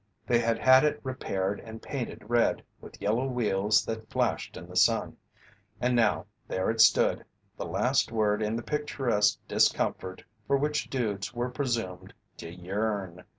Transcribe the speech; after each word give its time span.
They 0.25 0.39
had 0.39 0.57
had 0.57 0.83
it 0.83 0.99
repaired 1.03 1.59
and 1.59 1.79
painted 1.79 2.23
red, 2.27 2.63
with 2.79 2.99
yellow 2.99 3.27
wheels 3.27 3.85
that 3.85 4.09
flashed 4.09 4.57
in 4.57 4.67
the 4.67 4.75
sun. 4.75 5.15
And 5.79 5.95
now, 5.95 6.25
there 6.47 6.71
it 6.71 6.81
stood 6.81 7.23
the 7.55 7.67
last 7.67 8.11
word 8.11 8.41
in 8.41 8.55
the 8.55 8.63
picturesque 8.63 9.37
discomfort 9.47 10.23
for 10.47 10.57
which 10.57 10.89
dudes 10.89 11.35
were 11.35 11.51
presumed 11.51 12.15
to 12.37 12.49
yearn! 12.51 13.25